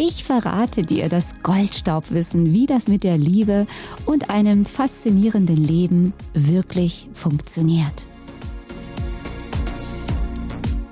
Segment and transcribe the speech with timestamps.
[0.00, 3.66] Ich verrate dir das Goldstaubwissen, wie das mit der Liebe
[4.06, 8.06] und einem faszinierenden Leben wirklich funktioniert.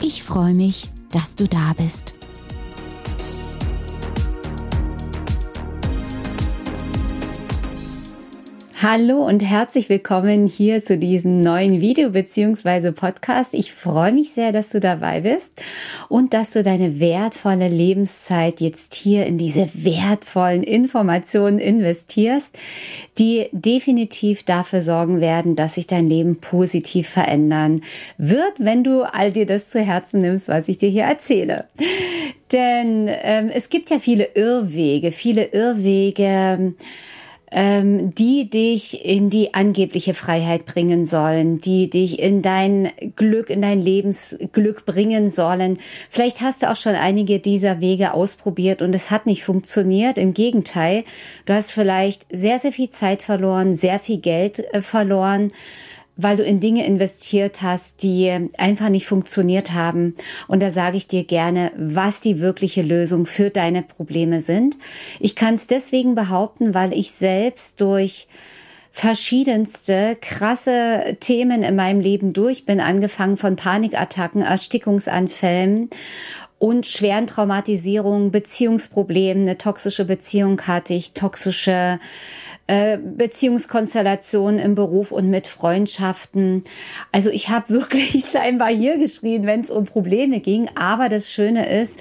[0.02, 2.14] Ich freue mich, dass du da bist.
[8.82, 12.92] Hallo und herzlich willkommen hier zu diesem neuen Video bzw.
[12.92, 13.54] Podcast.
[13.54, 15.62] Ich freue mich sehr, dass du dabei bist
[16.10, 22.58] und dass du deine wertvolle Lebenszeit jetzt hier in diese wertvollen Informationen investierst,
[23.16, 27.80] die definitiv dafür sorgen werden, dass sich dein Leben positiv verändern
[28.18, 31.64] wird, wenn du all dir das zu Herzen nimmst, was ich dir hier erzähle.
[32.52, 36.74] Denn ähm, es gibt ja viele Irrwege, viele Irrwege,
[37.56, 43.62] ähm, die dich in die angebliche Freiheit bringen sollen, die dich in dein Glück, in
[43.62, 45.78] dein Lebensglück bringen sollen.
[46.10, 50.18] Vielleicht hast du auch schon einige dieser Wege ausprobiert und es hat nicht funktioniert.
[50.18, 51.04] Im Gegenteil,
[51.46, 55.50] du hast vielleicht sehr, sehr viel Zeit verloren, sehr viel Geld äh, verloren
[56.16, 60.14] weil du in Dinge investiert hast, die einfach nicht funktioniert haben.
[60.48, 64.76] Und da sage ich dir gerne, was die wirkliche Lösung für deine Probleme sind.
[65.20, 68.28] Ich kann es deswegen behaupten, weil ich selbst durch
[68.90, 75.90] verschiedenste krasse Themen in meinem Leben durch bin, angefangen von Panikattacken, Erstickungsanfällen
[76.58, 81.98] und schweren Traumatisierungen, Beziehungsproblemen, eine toxische Beziehung hatte ich, toxische
[82.66, 86.64] äh, Beziehungskonstellationen im Beruf und mit Freundschaften.
[87.12, 90.68] Also ich habe wirklich scheinbar hier geschrien, wenn es um Probleme ging.
[90.74, 92.00] Aber das Schöne ist,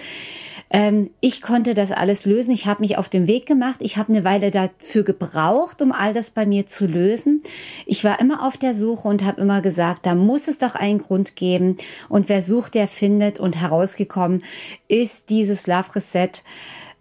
[0.72, 2.52] ähm, ich konnte das alles lösen.
[2.52, 3.78] Ich habe mich auf den Weg gemacht.
[3.80, 7.44] Ich habe eine Weile dafür gebraucht, um all das bei mir zu lösen.
[7.86, 11.00] Ich war immer auf der Suche und habe immer gesagt, da muss es doch einen
[11.00, 11.78] Grund geben.
[12.10, 13.40] Und wer sucht, der findet.
[13.40, 14.44] Und herausgekommen
[14.88, 16.32] ist dieses Love Reset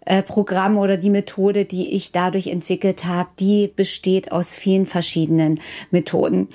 [0.05, 5.59] äh, Programm oder die Methode, die ich dadurch entwickelt habe, die besteht aus vielen verschiedenen
[5.91, 6.47] Methoden.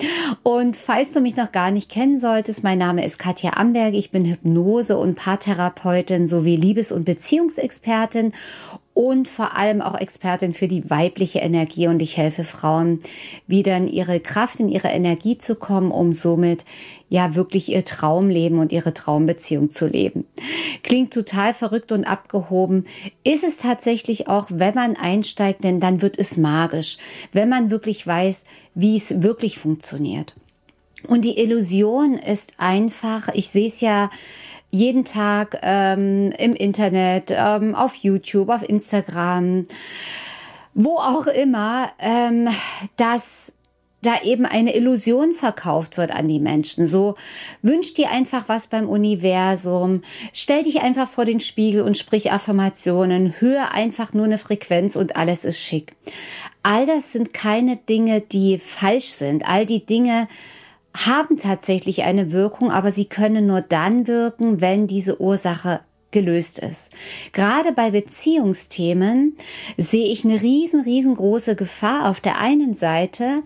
[0.43, 4.11] Und falls du mich noch gar nicht kennen solltest, mein Name ist Katja Amberg, ich
[4.11, 8.33] bin Hypnose- und Paartherapeutin sowie Liebes- und Beziehungsexpertin
[8.93, 12.99] und vor allem auch Expertin für die weibliche Energie und ich helfe Frauen
[13.47, 16.65] wieder in ihre Kraft, in ihre Energie zu kommen, um somit
[17.11, 20.25] ja wirklich ihr Traumleben und ihre Traumbeziehung zu leben.
[20.81, 22.85] Klingt total verrückt und abgehoben,
[23.25, 26.97] ist es tatsächlich auch, wenn man einsteigt, denn dann wird es magisch,
[27.33, 28.45] wenn man wirklich weiß,
[28.75, 30.35] wie es wirklich funktioniert.
[31.05, 34.09] Und die Illusion ist einfach, ich sehe es ja
[34.69, 39.65] jeden Tag ähm, im Internet, ähm, auf YouTube, auf Instagram,
[40.73, 42.47] wo auch immer, ähm,
[42.95, 43.51] dass
[44.01, 46.87] da eben eine Illusion verkauft wird an die Menschen.
[46.87, 47.15] So
[47.61, 50.01] wünsch dir einfach was beim Universum,
[50.33, 55.15] stell dich einfach vor den Spiegel und sprich Affirmationen, hör einfach nur eine Frequenz und
[55.15, 55.93] alles ist schick.
[56.63, 59.47] All das sind keine Dinge, die falsch sind.
[59.47, 60.27] All die Dinge,
[60.93, 65.81] haben tatsächlich eine Wirkung, aber sie können nur dann wirken, wenn diese Ursache
[66.11, 66.91] gelöst ist.
[67.31, 69.37] Gerade bei Beziehungsthemen
[69.77, 72.09] sehe ich eine riesen, riesengroße Gefahr.
[72.09, 73.43] Auf der einen Seite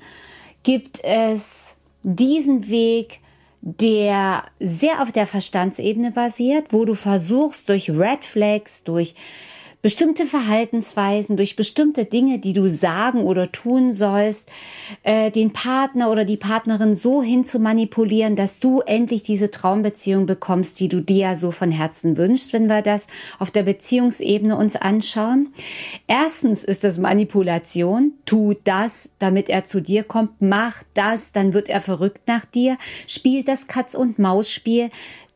[0.66, 3.20] gibt es diesen Weg,
[3.62, 9.16] der sehr auf der Verstandsebene basiert, wo du versuchst, durch Red Flags, durch
[9.86, 14.50] bestimmte Verhaltensweisen, durch bestimmte Dinge, die du sagen oder tun sollst,
[15.04, 20.26] äh, den Partner oder die Partnerin so hin zu manipulieren, dass du endlich diese Traumbeziehung
[20.26, 23.06] bekommst, die du dir ja so von Herzen wünschst, wenn wir das
[23.38, 25.50] auf der Beziehungsebene uns anschauen.
[26.08, 28.14] Erstens ist das Manipulation.
[28.26, 30.32] Tu das, damit er zu dir kommt.
[30.40, 32.78] Mach das, dann wird er verrückt nach dir.
[33.06, 34.90] Spiel das Katz- und Maus-Spiel.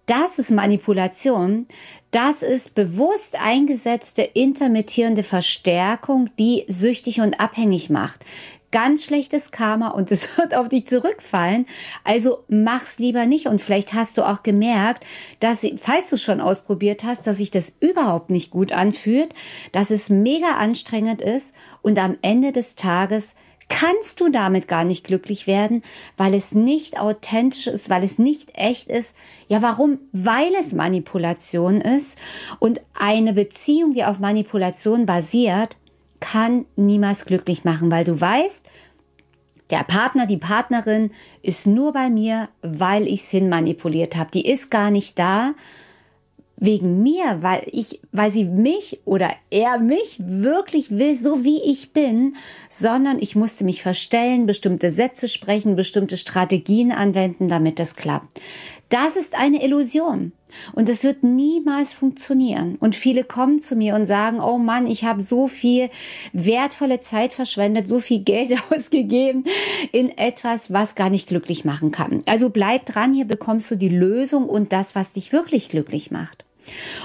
[0.09, 1.67] Das ist Manipulation.
[2.09, 8.25] Das ist bewusst eingesetzte intermittierende Verstärkung, die süchtig und abhängig macht.
[8.71, 11.67] Ganz schlechtes Karma und es wird auf dich zurückfallen.
[12.03, 13.45] Also mach's lieber nicht.
[13.45, 15.03] Und vielleicht hast du auch gemerkt,
[15.41, 19.31] dass, falls du es schon ausprobiert hast, dass sich das überhaupt nicht gut anfühlt,
[19.73, 21.53] dass es mega anstrengend ist
[21.83, 23.35] und am Ende des Tages
[23.69, 25.81] kannst du damit gar nicht glücklich werden,
[26.17, 29.15] weil es nicht authentisch ist, weil es nicht echt ist.
[29.47, 29.99] Ja, warum?
[30.11, 32.17] Weil es Manipulation ist
[32.59, 35.77] und eine Beziehung, die auf Manipulation basiert,
[36.19, 38.65] kann niemals glücklich machen, weil du weißt,
[39.71, 41.11] der Partner, die Partnerin
[41.43, 44.31] ist nur bei mir, weil ich es hinmanipuliert habe.
[44.31, 45.53] Die ist gar nicht da,
[46.59, 51.93] wegen mir, weil ich, weil sie mich oder er mich wirklich will, so wie ich
[51.93, 52.35] bin,
[52.69, 58.39] sondern ich musste mich verstellen, bestimmte Sätze sprechen, bestimmte Strategien anwenden, damit das klappt.
[58.89, 60.33] Das ist eine Illusion.
[60.73, 62.75] Und es wird niemals funktionieren.
[62.79, 65.91] Und viele kommen zu mir und sagen, oh Mann, ich habe so viel
[66.33, 69.43] wertvolle Zeit verschwendet, so viel Geld ausgegeben
[69.91, 72.23] in etwas, was gar nicht glücklich machen kann.
[72.25, 76.45] Also bleib dran, hier bekommst du die Lösung und das, was dich wirklich glücklich macht.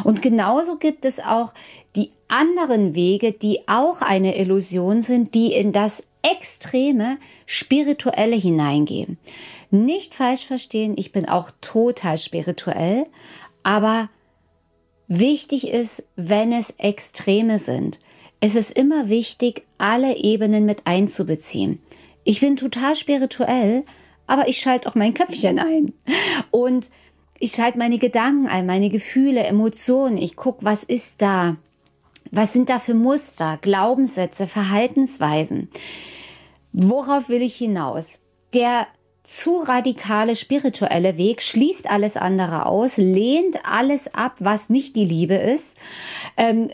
[0.02, 1.54] Und genauso gibt es auch
[1.96, 9.18] die anderen Wege, die auch eine Illusion sind, die in das extreme Spirituelle hineingehen.
[9.70, 13.06] Nicht falsch verstehen, ich bin auch total spirituell,
[13.62, 14.08] aber
[15.06, 18.00] wichtig ist, wenn es Extreme sind.
[18.40, 21.80] Es ist immer wichtig, alle Ebenen mit einzubeziehen.
[22.24, 23.84] Ich bin total spirituell,
[24.26, 25.92] aber ich schalte auch mein Köpfchen ein.
[26.50, 26.90] Und
[27.44, 30.16] ich schalte meine Gedanken ein, meine Gefühle, Emotionen.
[30.16, 31.56] Ich gucke, was ist da?
[32.30, 35.68] Was sind da für Muster, Glaubenssätze, Verhaltensweisen?
[36.72, 38.18] Worauf will ich hinaus?
[38.54, 38.86] Der
[39.24, 45.34] zu radikale spirituelle Weg schließt alles andere aus, lehnt alles ab, was nicht die Liebe
[45.34, 45.76] ist.
[46.38, 46.70] Ähm,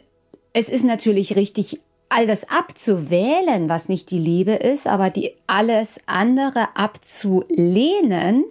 [0.52, 1.80] es ist natürlich richtig,
[2.10, 8.44] all das abzuwählen, was nicht die Liebe ist, aber die alles andere abzulehnen,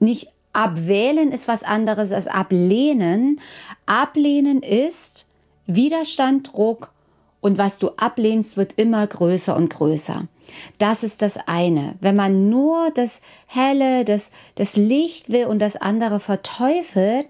[0.00, 0.28] nicht
[0.58, 3.40] Abwählen ist was anderes als ablehnen.
[3.86, 5.28] Ablehnen ist
[5.66, 6.90] Widerstand, Druck
[7.40, 10.26] und was du ablehnst, wird immer größer und größer.
[10.78, 11.94] Das ist das eine.
[12.00, 17.28] Wenn man nur das Helle, das, das Licht will und das andere verteufelt,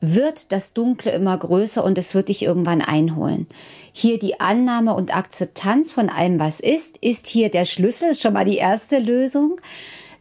[0.00, 3.48] wird das Dunkle immer größer und es wird dich irgendwann einholen.
[3.92, 8.34] Hier die Annahme und Akzeptanz von allem, was ist, ist hier der Schlüssel, ist schon
[8.34, 9.60] mal die erste Lösung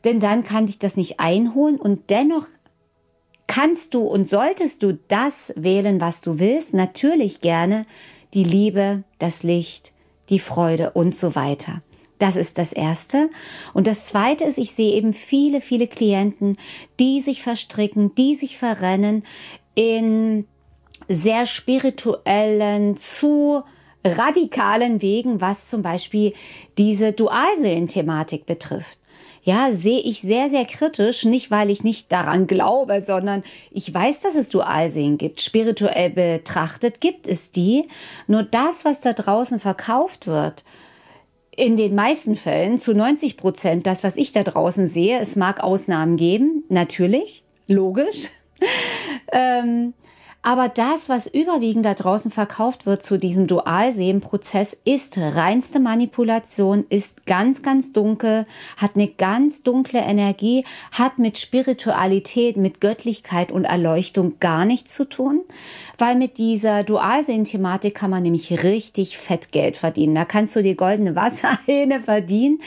[0.03, 2.45] denn dann kann dich das nicht einholen und dennoch
[3.47, 6.73] kannst du und solltest du das wählen, was du willst.
[6.73, 7.85] Natürlich gerne
[8.33, 9.94] die Liebe, das Licht,
[10.29, 11.81] die Freude und so weiter.
[12.19, 13.29] Das ist das Erste.
[13.73, 16.57] Und das Zweite ist, ich sehe eben viele, viele Klienten,
[16.99, 19.23] die sich verstricken, die sich verrennen
[19.75, 20.45] in
[21.07, 23.63] sehr spirituellen, zu
[24.03, 26.33] radikalen Wegen, was zum Beispiel
[26.77, 28.99] diese Dualseelen-Thematik betrifft
[29.47, 34.19] ja, sehe ich sehr, sehr kritisch, nicht weil ich nicht daran glaube, sondern ich weiß,
[34.19, 35.39] dass es Dualsehen gibt.
[35.39, 37.88] Spirituell betrachtet gibt es die.
[38.27, 40.65] Nur das, was da draußen verkauft wird,
[41.55, 45.63] in den meisten Fällen zu 90 Prozent das, was ich da draußen sehe, es mag
[45.63, 48.27] Ausnahmen geben, natürlich, logisch.
[49.31, 49.94] ähm,
[50.43, 57.25] aber das, was überwiegend da draußen verkauft wird zu diesem Dualsehenprozess, ist reinste Manipulation, ist
[57.25, 58.45] ganz, ganz dunkel,
[58.77, 65.09] hat eine ganz dunkle Energie, hat mit Spiritualität, mit Göttlichkeit und Erleuchtung gar nichts zu
[65.09, 65.41] tun,
[65.97, 70.15] weil mit dieser Dualsehen-Thematik kann man nämlich richtig fett Geld verdienen.
[70.15, 72.59] Da kannst du die goldene Wasserhähne verdienen,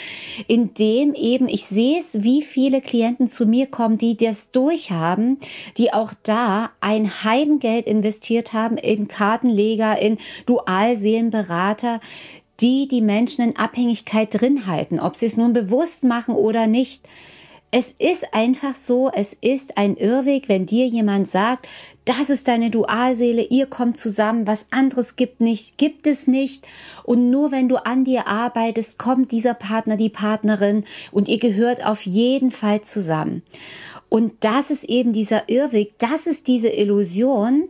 [0.49, 5.39] indem eben, ich sehe es, wie viele Klienten zu mir kommen, die das durchhaben,
[5.79, 12.01] die auch da ein Heidengeld Geld investiert haben in Kartenleger, in Dualseelenberater,
[12.61, 17.03] die die Menschen in Abhängigkeit drin halten, ob sie es nun bewusst machen oder nicht.
[17.73, 21.69] Es ist einfach so, es ist ein Irrweg, wenn dir jemand sagt,
[22.05, 26.67] das ist deine Dualseele, ihr kommt zusammen, was anderes gibt nicht, gibt es nicht.
[27.05, 31.87] Und nur wenn du an dir arbeitest, kommt dieser Partner, die Partnerin und ihr gehört
[31.87, 33.43] auf jeden Fall zusammen.
[34.11, 37.69] Und das ist eben dieser Irrweg, das ist diese Illusion,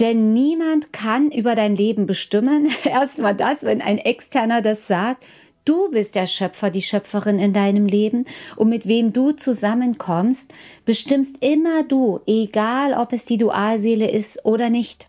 [0.00, 2.68] denn niemand kann über dein Leben bestimmen.
[2.84, 5.24] Erstmal das, wenn ein Externer das sagt.
[5.64, 8.24] Du bist der Schöpfer, die Schöpferin in deinem Leben
[8.56, 10.52] und mit wem du zusammenkommst,
[10.84, 15.08] bestimmst immer du, egal ob es die Dualseele ist oder nicht.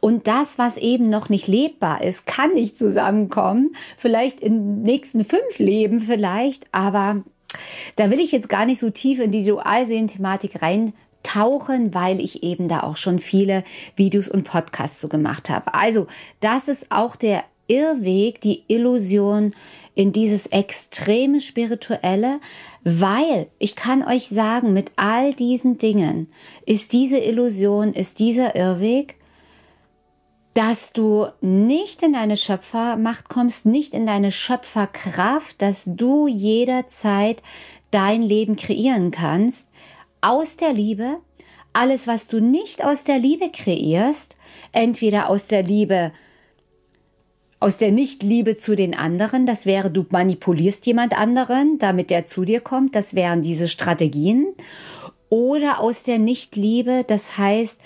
[0.00, 3.74] Und das, was eben noch nicht lebbar ist, kann nicht zusammenkommen.
[3.96, 7.22] Vielleicht in den nächsten fünf Leben vielleicht, aber
[7.96, 12.68] da will ich jetzt gar nicht so tief in die Dualseelen-Thematik reintauchen, weil ich eben
[12.68, 13.64] da auch schon viele
[13.96, 15.74] Videos und Podcasts so gemacht habe.
[15.74, 16.06] Also,
[16.40, 19.54] das ist auch der Irrweg, die Illusion
[19.94, 22.40] in dieses extreme Spirituelle,
[22.82, 26.28] weil ich kann euch sagen, mit all diesen Dingen
[26.66, 29.16] ist diese Illusion, ist dieser Irrweg
[30.54, 37.42] dass du nicht in deine Schöpfermacht kommst, nicht in deine Schöpferkraft, dass du jederzeit
[37.90, 39.70] dein Leben kreieren kannst
[40.20, 41.18] aus der Liebe.
[41.72, 44.36] Alles, was du nicht aus der Liebe kreierst,
[44.72, 46.12] entweder aus der Liebe
[47.60, 52.44] aus der Nichtliebe zu den anderen, das wäre, du manipulierst jemand anderen, damit der zu
[52.44, 54.48] dir kommt, das wären diese Strategien.
[55.28, 57.80] Oder aus der Nichtliebe, das heißt,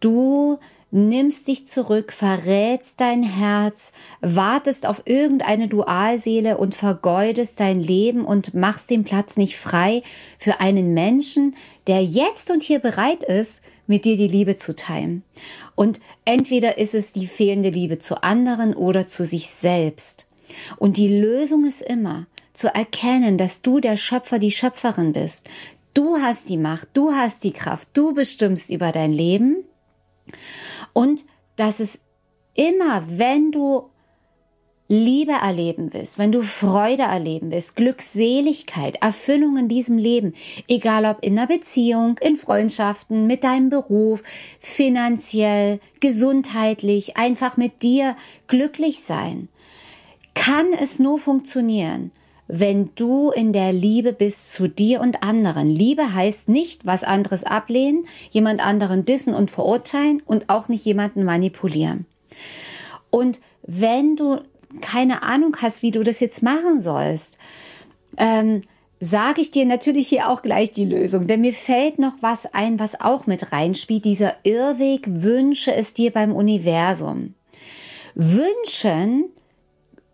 [0.00, 0.58] du
[0.94, 8.54] nimmst dich zurück, verrätst dein Herz, wartest auf irgendeine Dualseele und vergeudest dein Leben und
[8.54, 10.02] machst den Platz nicht frei
[10.38, 11.56] für einen Menschen,
[11.88, 15.24] der jetzt und hier bereit ist, mit dir die Liebe zu teilen.
[15.74, 20.26] Und entweder ist es die fehlende Liebe zu anderen oder zu sich selbst.
[20.76, 25.48] Und die Lösung ist immer zu erkennen, dass du der Schöpfer, die Schöpferin bist.
[25.92, 29.64] Du hast die Macht, du hast die Kraft, du bestimmst über dein Leben
[30.94, 31.24] und
[31.56, 32.00] dass es
[32.54, 33.90] immer, wenn du
[34.86, 40.34] Liebe erleben willst, wenn du Freude erleben willst, Glückseligkeit, Erfüllung in diesem Leben,
[40.68, 44.22] egal ob in einer Beziehung, in Freundschaften, mit deinem Beruf,
[44.60, 48.14] finanziell, gesundheitlich, einfach mit dir
[48.46, 49.48] glücklich sein,
[50.34, 52.12] kann es nur funktionieren,
[52.46, 55.68] wenn du in der Liebe bist zu dir und anderen.
[55.68, 61.24] Liebe heißt nicht was anderes ablehnen, jemand anderen dissen und verurteilen und auch nicht jemanden
[61.24, 62.06] manipulieren.
[63.10, 64.40] Und wenn du
[64.80, 67.38] keine Ahnung hast, wie du das jetzt machen sollst,
[68.16, 68.62] ähm,
[69.00, 72.78] sage ich dir natürlich hier auch gleich die Lösung, denn mir fällt noch was ein,
[72.78, 77.34] was auch mit reinspielt, dieser Irrweg, wünsche es dir beim Universum.
[78.14, 79.26] Wünschen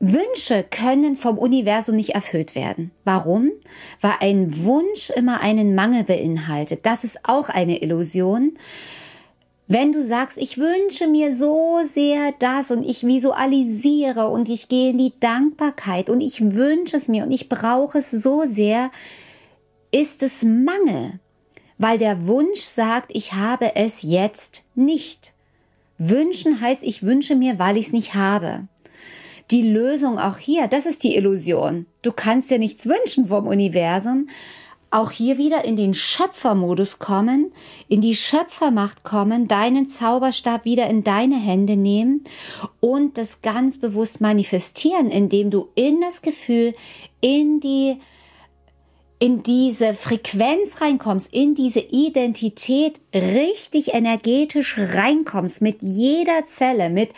[0.03, 2.91] Wünsche können vom Universum nicht erfüllt werden.
[3.05, 3.51] Warum?
[4.01, 6.87] Weil ein Wunsch immer einen Mangel beinhaltet.
[6.87, 8.57] Das ist auch eine Illusion.
[9.67, 14.91] Wenn du sagst, ich wünsche mir so sehr das und ich visualisiere und ich gehe
[14.91, 18.91] in die Dankbarkeit und ich wünsche es mir und ich brauche es so sehr,
[19.93, 21.21] ist es Mangel,
[21.77, 25.35] weil der Wunsch sagt, ich habe es jetzt nicht.
[25.99, 28.67] Wünschen heißt, ich wünsche mir, weil ich es nicht habe
[29.51, 31.87] die Lösung auch hier, das ist die Illusion.
[32.03, 34.29] Du kannst dir nichts wünschen vom Universum.
[34.93, 37.53] Auch hier wieder in den Schöpfermodus kommen,
[37.89, 42.25] in die Schöpfermacht kommen, deinen Zauberstab wieder in deine Hände nehmen
[42.81, 46.75] und das ganz bewusst manifestieren, indem du in das Gefühl,
[47.21, 47.99] in die
[49.21, 57.11] in diese Frequenz reinkommst, in diese Identität richtig energetisch reinkommst, mit jeder Zelle, mit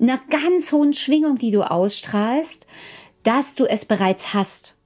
[0.00, 2.66] einer ganz hohen Schwingung, die du ausstrahlst,
[3.24, 4.76] dass du es bereits hast.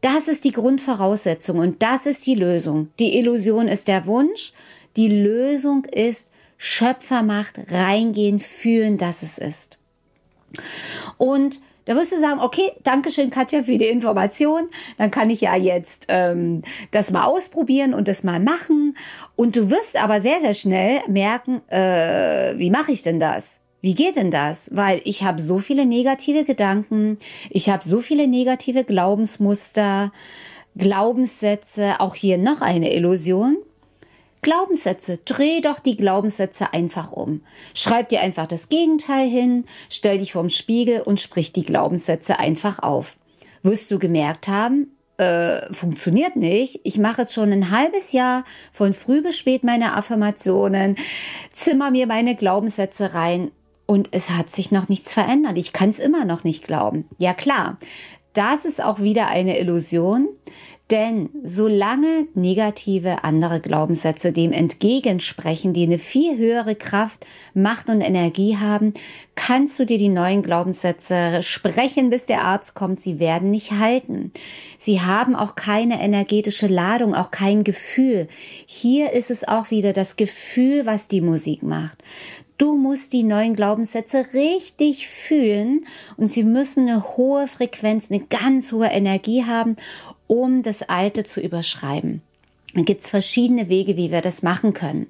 [0.00, 2.90] Das ist die Grundvoraussetzung und das ist die Lösung.
[3.00, 4.52] Die Illusion ist der Wunsch,
[4.96, 9.78] die Lösung ist Schöpfermacht, reingehen, fühlen, dass es ist.
[11.18, 14.68] Und da wirst du sagen, okay, danke schön, Katja, für die Information.
[14.98, 18.96] Dann kann ich ja jetzt ähm, das mal ausprobieren und das mal machen.
[19.36, 23.58] Und du wirst aber sehr, sehr schnell merken, äh, wie mache ich denn das?
[23.80, 24.70] Wie geht denn das?
[24.72, 27.18] Weil ich habe so viele negative Gedanken,
[27.50, 30.12] ich habe so viele negative Glaubensmuster,
[30.76, 33.56] Glaubenssätze, auch hier noch eine Illusion.
[34.42, 35.18] Glaubenssätze.
[35.24, 37.42] Dreh doch die Glaubenssätze einfach um.
[37.74, 42.80] Schreib dir einfach das Gegenteil hin, stell dich vorm Spiegel und sprich die Glaubenssätze einfach
[42.80, 43.16] auf.
[43.62, 46.80] Wirst du gemerkt haben, äh, funktioniert nicht.
[46.82, 50.96] Ich mache jetzt schon ein halbes Jahr von früh bis spät meine Affirmationen,
[51.52, 53.52] zimmer mir meine Glaubenssätze rein
[53.86, 55.58] und es hat sich noch nichts verändert.
[55.58, 57.08] Ich kann es immer noch nicht glauben.
[57.18, 57.76] Ja klar,
[58.32, 60.28] das ist auch wieder eine Illusion.
[60.90, 68.58] Denn solange negative andere Glaubenssätze dem entgegensprechen, die eine viel höhere Kraft, Macht und Energie
[68.58, 68.92] haben,
[69.34, 73.00] kannst du dir die neuen Glaubenssätze sprechen, bis der Arzt kommt.
[73.00, 74.32] Sie werden nicht halten.
[74.76, 78.28] Sie haben auch keine energetische Ladung, auch kein Gefühl.
[78.66, 82.02] Hier ist es auch wieder das Gefühl, was die Musik macht.
[82.62, 85.84] Du musst die neuen Glaubenssätze richtig fühlen
[86.16, 89.74] und sie müssen eine hohe Frequenz, eine ganz hohe Energie haben,
[90.32, 92.22] um das Alte zu überschreiben.
[92.72, 95.08] Dann gibt's verschiedene Wege, wie wir das machen können.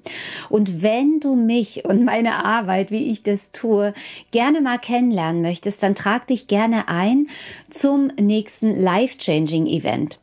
[0.49, 3.93] Und wenn du mich und meine Arbeit, wie ich das tue,
[4.31, 7.27] gerne mal kennenlernen möchtest, dann trag dich gerne ein
[7.69, 10.19] zum nächsten Life-Changing Event.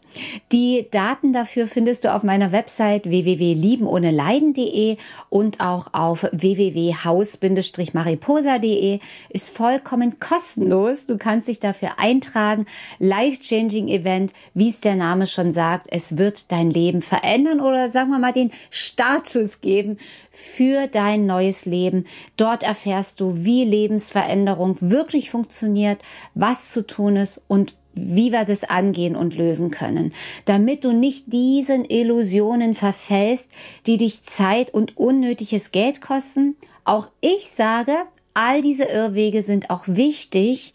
[0.53, 4.99] Die Daten dafür findest du auf meiner Website www.liebenohneleiden.de
[5.29, 9.01] und auch auf www.haus-mariposa.de.
[9.29, 11.05] Ist vollkommen kostenlos.
[11.07, 12.65] Du kannst dich dafür eintragen.
[12.99, 15.89] Life-Changing Event, wie es der Name schon sagt.
[15.91, 19.99] Es wird dein Leben verändern oder sagen wir mal den Startschuss geben
[20.31, 22.05] für dein neues Leben.
[22.37, 26.01] Dort erfährst du, wie Lebensveränderung wirklich funktioniert,
[26.35, 30.13] was zu tun ist und wie wir das angehen und lösen können,
[30.45, 33.51] damit du nicht diesen Illusionen verfällst,
[33.87, 36.57] die dich Zeit und unnötiges Geld kosten.
[36.85, 37.93] Auch ich sage,
[38.35, 40.75] all diese Irrwege sind auch wichtig.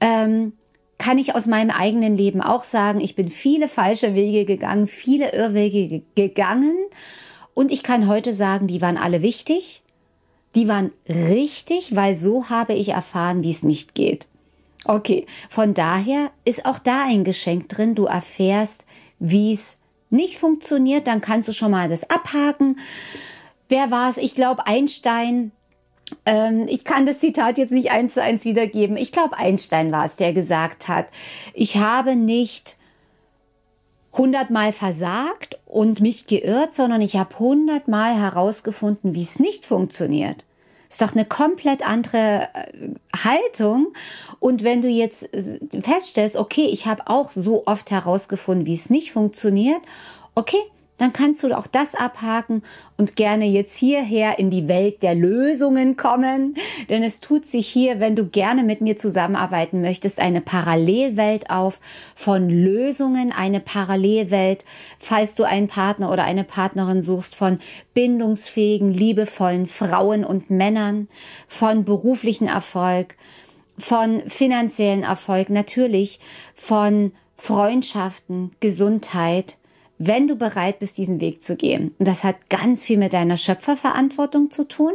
[0.00, 0.52] Ähm,
[0.98, 5.32] kann ich aus meinem eigenen Leben auch sagen, ich bin viele falsche Wege gegangen, viele
[5.32, 6.76] Irrwege gegangen
[7.54, 9.82] und ich kann heute sagen, die waren alle wichtig,
[10.54, 14.28] die waren richtig, weil so habe ich erfahren, wie es nicht geht.
[14.84, 17.94] Okay, von daher ist auch da ein Geschenk drin.
[17.94, 18.84] Du erfährst,
[19.18, 19.76] wie es
[20.10, 22.78] nicht funktioniert, dann kannst du schon mal das abhaken.
[23.68, 24.18] Wer war es?
[24.18, 25.52] Ich glaube Einstein.
[26.26, 28.96] Ähm, ich kann das Zitat jetzt nicht eins zu eins wiedergeben.
[28.96, 31.06] Ich glaube Einstein war es, der gesagt hat,
[31.54, 32.76] ich habe nicht
[34.12, 40.44] hundertmal versagt und mich geirrt, sondern ich habe hundertmal herausgefunden, wie es nicht funktioniert.
[40.92, 43.94] Ist doch eine komplett andere äh, Haltung.
[44.40, 48.90] Und wenn du jetzt äh, feststellst, okay, ich habe auch so oft herausgefunden, wie es
[48.90, 49.80] nicht funktioniert,
[50.34, 50.60] okay,
[50.98, 52.62] dann kannst du auch das abhaken
[52.96, 56.54] und gerne jetzt hierher in die Welt der Lösungen kommen.
[56.90, 61.80] Denn es tut sich hier, wenn du gerne mit mir zusammenarbeiten möchtest, eine Parallelwelt auf
[62.14, 64.64] von Lösungen, eine Parallelwelt,
[64.98, 67.58] falls du einen Partner oder eine Partnerin suchst, von
[67.94, 71.08] bindungsfähigen, liebevollen Frauen und Männern,
[71.48, 73.16] von beruflichen Erfolg,
[73.78, 76.20] von finanziellen Erfolg, natürlich
[76.54, 79.56] von Freundschaften, Gesundheit,
[80.06, 81.94] wenn du bereit bist, diesen Weg zu gehen.
[81.98, 84.92] Und das hat ganz viel mit deiner Schöpferverantwortung zu tun,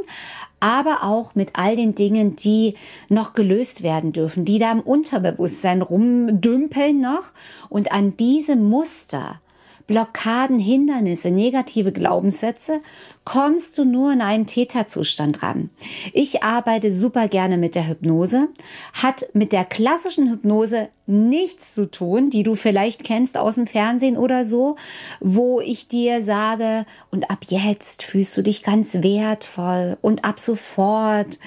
[0.60, 2.74] aber auch mit all den Dingen, die
[3.10, 7.32] noch gelöst werden dürfen, die da im Unterbewusstsein rumdümpeln noch.
[7.70, 9.40] Und an diese Muster
[9.88, 12.82] Blockaden, Hindernisse, negative Glaubenssätze,
[13.24, 15.70] kommst du nur in einem Täterzustand ran.
[16.14, 18.50] Ich arbeite super gerne mit der Hypnose,
[18.94, 24.18] hat mit der klassischen Hypnose nichts zu tun, die du vielleicht kennst aus dem Fernsehen
[24.18, 24.76] oder so,
[25.22, 31.40] wo ich dir sage, und ab jetzt fühlst du dich ganz wertvoll und ab sofort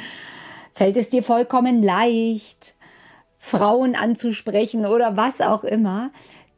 [0.75, 2.75] fällt es dir vollkommen leicht,
[3.39, 6.11] Frauen anzusprechen oder was auch immer.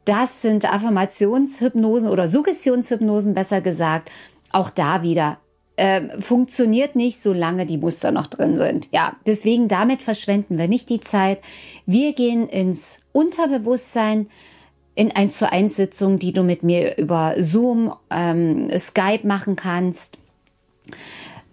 [0.05, 4.11] Das sind Affirmationshypnosen oder Suggestionshypnosen, besser gesagt.
[4.51, 5.37] Auch da wieder
[5.75, 8.89] äh, funktioniert nicht, solange die Muster noch drin sind.
[8.91, 11.39] Ja, deswegen damit verschwenden wir nicht die Zeit.
[11.85, 14.27] Wir gehen ins Unterbewusstsein
[14.95, 20.17] in 1 zu 1 Sitzung, die du mit mir über Zoom, ähm, Skype machen kannst.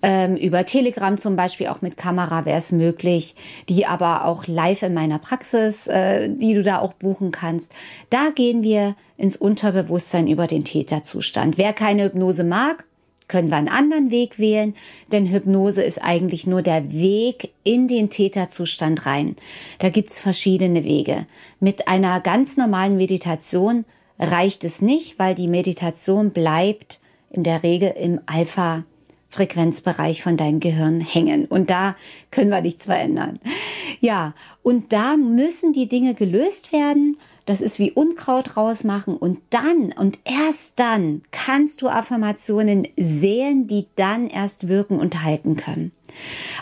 [0.03, 3.35] Ähm, über Telegram zum Beispiel auch mit Kamera wäre es möglich,
[3.69, 7.73] die aber auch live in meiner Praxis, äh, die du da auch buchen kannst.
[8.09, 11.59] Da gehen wir ins Unterbewusstsein über den Täterzustand.
[11.59, 12.85] Wer keine Hypnose mag,
[13.29, 14.75] können wir einen anderen Weg wählen,
[15.13, 19.37] denn Hypnose ist eigentlich nur der Weg in den Täterzustand rein.
[19.79, 21.27] Da gibt's verschiedene Wege.
[21.61, 23.85] Mit einer ganz normalen Meditation
[24.19, 28.85] reicht es nicht, weil die Meditation bleibt in der Regel im Alpha
[29.31, 31.47] Frequenzbereich von deinem Gehirn hängen.
[31.47, 31.97] Und da
[32.31, 33.41] können wir nichts verändern.
[34.01, 37.17] Ja, und da müssen die Dinge gelöst werden.
[37.47, 43.87] Das ist wie Unkraut rausmachen und dann und erst dann kannst du Affirmationen sehen, die
[43.97, 45.93] dann erst wirken und halten können.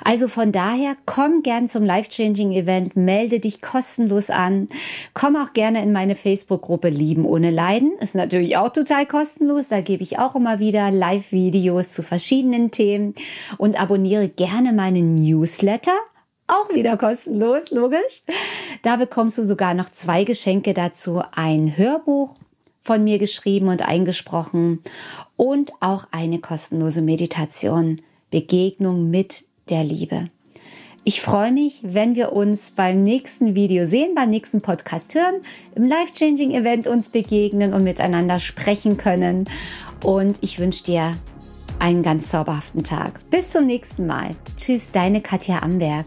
[0.04, 4.68] Also von daher, komm gern zum Life-Changing Event, melde dich kostenlos an.
[5.14, 7.92] Komm auch gerne in meine Facebook-Gruppe Lieben ohne Leiden.
[8.00, 9.68] Ist natürlich auch total kostenlos.
[9.68, 13.14] Da gebe ich auch immer wieder Live-Videos zu verschiedenen Themen
[13.56, 15.96] und abonniere gerne meinen Newsletter.
[16.46, 18.22] Auch wieder kostenlos, logisch.
[18.82, 21.22] Da bekommst du sogar noch zwei Geschenke dazu.
[21.32, 22.36] Ein Hörbuch
[22.80, 24.82] von mir geschrieben und eingesprochen
[25.36, 28.00] und auch eine kostenlose Meditation.
[28.30, 30.28] Begegnung mit der Liebe.
[31.04, 35.36] Ich freue mich, wenn wir uns beim nächsten Video sehen, beim nächsten Podcast hören,
[35.74, 39.48] im Life-Changing Event uns begegnen und miteinander sprechen können.
[40.04, 41.16] Und ich wünsche dir
[41.78, 43.30] einen ganz zauberhaften Tag.
[43.30, 44.34] Bis zum nächsten Mal.
[44.56, 46.06] Tschüss, deine Katja Amberg.